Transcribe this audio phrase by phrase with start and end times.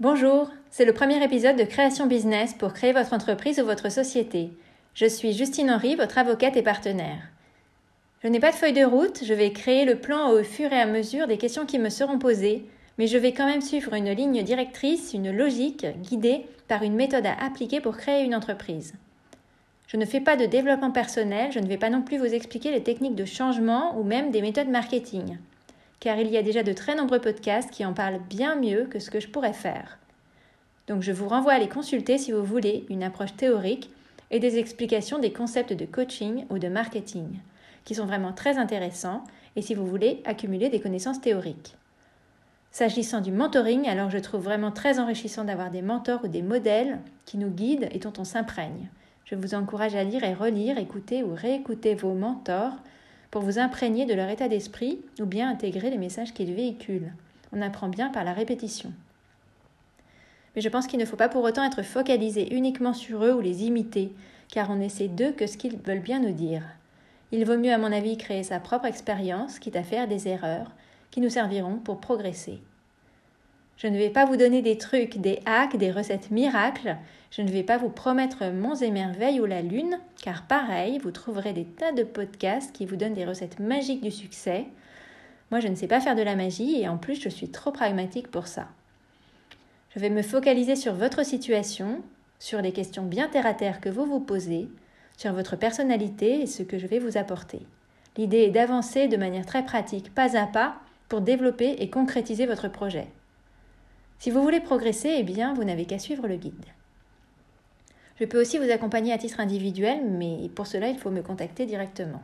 [0.00, 4.50] Bonjour, c'est le premier épisode de Création Business pour créer votre entreprise ou votre société.
[4.92, 7.22] Je suis Justine Henry, votre avocate et partenaire.
[8.20, 10.80] Je n'ai pas de feuille de route, je vais créer le plan au fur et
[10.80, 12.64] à mesure des questions qui me seront posées,
[12.98, 17.26] mais je vais quand même suivre une ligne directrice, une logique guidée par une méthode
[17.26, 18.94] à appliquer pour créer une entreprise.
[19.86, 22.72] Je ne fais pas de développement personnel, je ne vais pas non plus vous expliquer
[22.72, 25.38] les techniques de changement ou même des méthodes marketing
[26.00, 28.98] car il y a déjà de très nombreux podcasts qui en parlent bien mieux que
[28.98, 29.98] ce que je pourrais faire.
[30.86, 33.90] Donc je vous renvoie à les consulter si vous voulez une approche théorique
[34.30, 37.38] et des explications des concepts de coaching ou de marketing,
[37.84, 39.24] qui sont vraiment très intéressants
[39.56, 41.76] et si vous voulez accumuler des connaissances théoriques.
[42.70, 46.98] S'agissant du mentoring, alors je trouve vraiment très enrichissant d'avoir des mentors ou des modèles
[47.24, 48.88] qui nous guident et dont on s'imprègne.
[49.24, 52.74] Je vous encourage à lire et relire, écouter ou réécouter vos mentors
[53.34, 57.12] pour vous imprégner de leur état d'esprit ou bien intégrer les messages qu'ils véhiculent.
[57.52, 58.92] On apprend bien par la répétition.
[60.54, 63.40] Mais je pense qu'il ne faut pas pour autant être focalisé uniquement sur eux ou
[63.40, 64.12] les imiter,
[64.52, 66.62] car on essaie d'eux que ce qu'ils veulent bien nous dire.
[67.32, 70.70] Il vaut mieux, à mon avis, créer sa propre expérience, quitte à faire des erreurs,
[71.10, 72.60] qui nous serviront pour progresser.
[73.76, 76.96] Je ne vais pas vous donner des trucs, des hacks, des recettes miracles.
[77.30, 81.10] Je ne vais pas vous promettre monts et merveilles ou la lune, car pareil, vous
[81.10, 84.66] trouverez des tas de podcasts qui vous donnent des recettes magiques du succès.
[85.50, 87.72] Moi, je ne sais pas faire de la magie et en plus, je suis trop
[87.72, 88.68] pragmatique pour ça.
[89.94, 92.00] Je vais me focaliser sur votre situation,
[92.38, 94.68] sur les questions bien terre à terre que vous vous posez,
[95.16, 97.60] sur votre personnalité et ce que je vais vous apporter.
[98.16, 100.76] L'idée est d'avancer de manière très pratique, pas à pas,
[101.08, 103.08] pour développer et concrétiser votre projet.
[104.24, 106.64] Si vous voulez progresser, eh bien, vous n'avez qu'à suivre le guide.
[108.18, 111.66] Je peux aussi vous accompagner à titre individuel, mais pour cela, il faut me contacter
[111.66, 112.22] directement.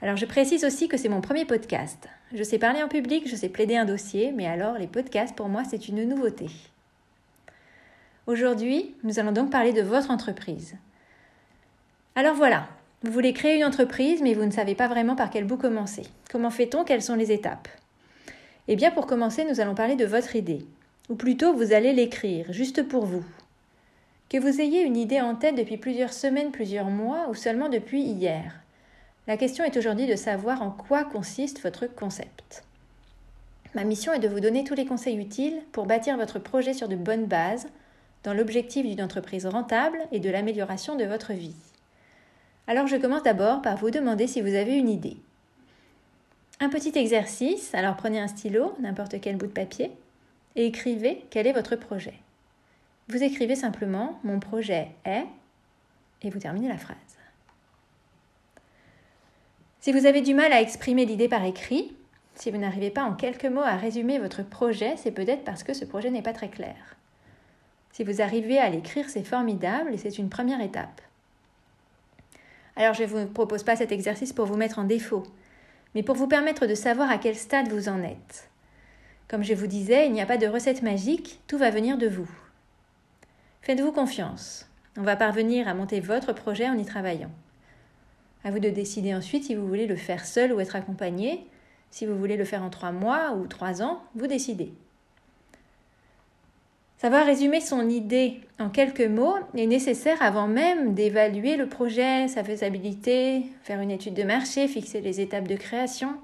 [0.00, 2.08] Alors, je précise aussi que c'est mon premier podcast.
[2.32, 5.50] Je sais parler en public, je sais plaider un dossier, mais alors les podcasts, pour
[5.50, 6.46] moi, c'est une nouveauté.
[8.26, 10.74] Aujourd'hui, nous allons donc parler de votre entreprise.
[12.14, 12.66] Alors voilà,
[13.02, 16.04] vous voulez créer une entreprise, mais vous ne savez pas vraiment par quel bout commencer.
[16.30, 16.82] Comment fait-on?
[16.82, 17.68] Quelles sont les étapes?
[18.68, 20.64] Eh bien, pour commencer, nous allons parler de votre idée.
[21.10, 23.24] Ou plutôt, vous allez l'écrire, juste pour vous.
[24.30, 28.02] Que vous ayez une idée en tête depuis plusieurs semaines, plusieurs mois, ou seulement depuis
[28.02, 28.60] hier.
[29.26, 32.64] La question est aujourd'hui de savoir en quoi consiste votre concept.
[33.74, 36.88] Ma mission est de vous donner tous les conseils utiles pour bâtir votre projet sur
[36.88, 37.66] de bonnes bases,
[38.22, 41.56] dans l'objectif d'une entreprise rentable et de l'amélioration de votre vie.
[42.66, 45.16] Alors je commence d'abord par vous demander si vous avez une idée.
[46.60, 49.90] Un petit exercice, alors prenez un stylo, n'importe quel bout de papier,
[50.56, 52.14] et écrivez quel est votre projet.
[53.08, 55.26] Vous écrivez simplement Mon projet est
[56.22, 56.96] et vous terminez la phrase.
[59.80, 61.94] Si vous avez du mal à exprimer l'idée par écrit,
[62.34, 65.74] si vous n'arrivez pas en quelques mots à résumer votre projet, c'est peut-être parce que
[65.74, 66.96] ce projet n'est pas très clair.
[67.92, 71.02] Si vous arrivez à l'écrire, c'est formidable et c'est une première étape.
[72.76, 75.22] Alors je ne vous propose pas cet exercice pour vous mettre en défaut,
[75.94, 78.50] mais pour vous permettre de savoir à quel stade vous en êtes.
[79.28, 82.08] Comme je vous disais, il n'y a pas de recette magique, tout va venir de
[82.08, 82.30] vous.
[83.62, 84.68] Faites-vous confiance.
[84.96, 87.30] On va parvenir à monter votre projet en y travaillant.
[88.44, 91.46] À vous de décider ensuite si vous voulez le faire seul ou être accompagné.
[91.90, 94.72] Si vous voulez le faire en trois mois ou trois ans, vous décidez.
[96.98, 102.44] Savoir résumer son idée en quelques mots est nécessaire avant même d'évaluer le projet, sa
[102.44, 106.14] faisabilité, faire une étude de marché, fixer les étapes de création,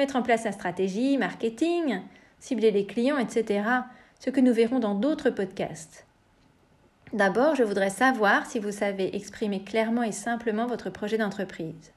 [0.00, 2.00] mettre en place sa stratégie, marketing,
[2.38, 3.62] cibler les clients, etc.
[4.18, 6.06] Ce que nous verrons dans d'autres podcasts.
[7.12, 11.92] D'abord, je voudrais savoir si vous savez exprimer clairement et simplement votre projet d'entreprise.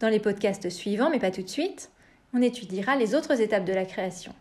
[0.00, 1.90] Dans les podcasts suivants, mais pas tout de suite,
[2.32, 4.32] on étudiera les autres étapes de la création.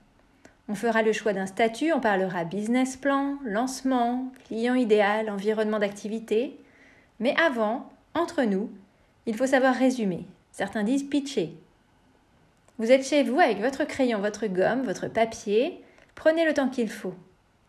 [0.69, 6.57] On fera le choix d'un statut, on parlera business plan, lancement, client idéal, environnement d'activité.
[7.19, 8.69] Mais avant, entre nous,
[9.25, 10.25] il faut savoir résumer.
[10.51, 11.57] Certains disent pitcher.
[12.77, 15.81] Vous êtes chez vous avec votre crayon, votre gomme, votre papier.
[16.13, 17.13] Prenez le temps qu'il faut.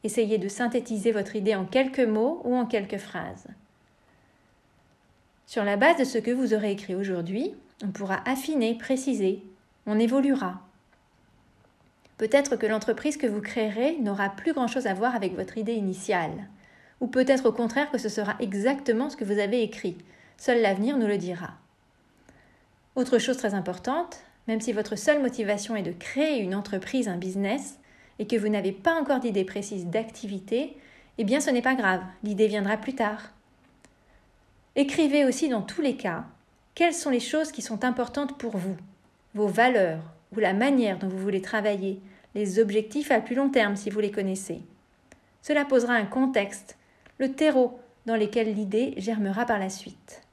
[0.03, 3.47] Essayez de synthétiser votre idée en quelques mots ou en quelques phrases.
[5.47, 7.55] Sur la base de ce que vous aurez écrit aujourd'hui,
[7.85, 9.43] on pourra affiner, préciser,
[9.87, 10.61] on évoluera.
[12.19, 16.49] Peut-être que l'entreprise que vous créerez n'aura plus grand-chose à voir avec votre idée initiale,
[17.00, 19.99] ou peut-être au contraire que ce sera exactement ce que vous avez écrit.
[20.37, 21.50] Seul l'avenir nous le dira.
[22.97, 27.16] Autre chose très importante, même si votre seule motivation est de créer une entreprise, un
[27.16, 27.78] business,
[28.19, 30.76] et que vous n'avez pas encore d'idée précise d'activité,
[31.19, 33.32] eh bien ce n'est pas grave, l'idée viendra plus tard.
[34.75, 36.25] Écrivez aussi dans tous les cas
[36.75, 38.76] quelles sont les choses qui sont importantes pour vous,
[39.34, 40.02] vos valeurs
[40.34, 42.00] ou la manière dont vous voulez travailler,
[42.34, 44.60] les objectifs à plus long terme si vous les connaissez.
[45.40, 46.76] Cela posera un contexte,
[47.19, 50.25] le terreau dans lequel l'idée germera par la suite.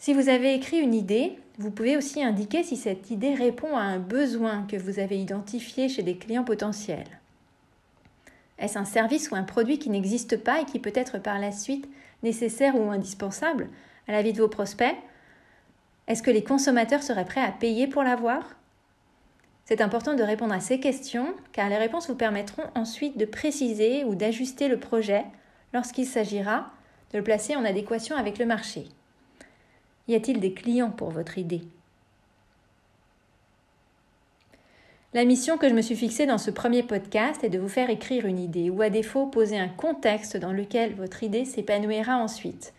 [0.00, 3.80] Si vous avez écrit une idée, vous pouvez aussi indiquer si cette idée répond à
[3.80, 7.18] un besoin que vous avez identifié chez des clients potentiels.
[8.60, 11.50] Est-ce un service ou un produit qui n'existe pas et qui peut être par la
[11.50, 11.88] suite
[12.22, 13.68] nécessaire ou indispensable
[14.06, 14.94] à la vie de vos prospects?
[16.06, 18.56] Est-ce que les consommateurs seraient prêts à payer pour l'avoir?
[19.64, 24.04] C'est important de répondre à ces questions car les réponses vous permettront ensuite de préciser
[24.04, 25.24] ou d'ajuster le projet
[25.72, 26.70] lorsqu'il s'agira
[27.12, 28.86] de le placer en adéquation avec le marché.
[30.08, 31.62] Y a-t-il des clients pour votre idée?
[35.14, 37.90] La mission que je me suis fixée dans ce premier podcast est de vous faire
[37.90, 42.74] écrire une idée ou à défaut poser un contexte dans lequel votre idée s'épanouira ensuite.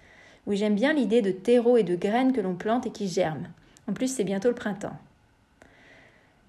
[0.46, 3.50] Oui, j'aime bien l'idée de terreau et de graines que l'on plante et qui germent.
[3.88, 4.98] En plus, c'est bientôt le printemps.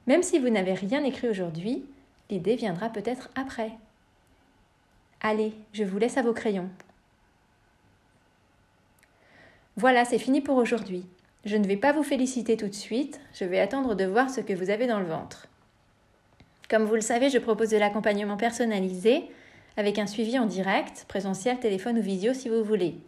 [0.07, 1.85] Même si vous n'avez rien écrit aujourd'hui,
[2.31, 3.71] l'idée viendra peut-être après.
[5.21, 6.69] Allez, je vous laisse à vos crayons.
[9.81, 11.07] Voilà, c'est fini pour aujourd'hui.
[11.47, 14.43] Je ne vais pas vous féliciter tout de suite, je vais attendre de voir ce
[14.43, 15.47] que vous avez dans le ventre.
[16.69, 19.25] Comme vous le savez, je propose de l'accompagnement personnalisé
[19.79, 22.99] avec un suivi en direct, présentiel, téléphone ou visio si vous voulez.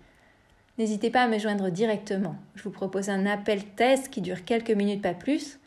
[0.79, 2.37] N'hésitez pas à me joindre directement.
[2.55, 5.61] Je vous propose un appel test qui dure quelques minutes, pas plus,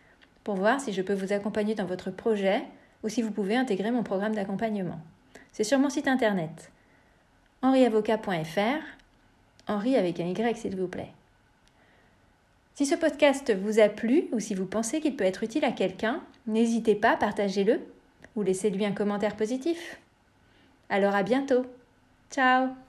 [0.44, 2.64] pour voir si je peux vous accompagner dans votre projet
[3.04, 5.00] ou si vous pouvez intégrer mon programme d'accompagnement.
[5.52, 6.72] C'est sur mon site internet
[7.62, 8.95] henriavocat.fr
[9.68, 11.12] Henri avec un Y, s'il vous plaît.
[12.76, 15.72] Si ce podcast vous a plu ou si vous pensez qu'il peut être utile à
[15.72, 17.80] quelqu'un, n'hésitez pas, à partagez-le
[18.36, 19.98] ou laissez-lui un commentaire positif.
[20.90, 21.66] Alors à bientôt.
[22.32, 22.85] Ciao